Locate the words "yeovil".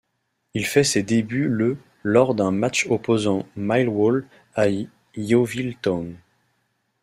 5.15-5.75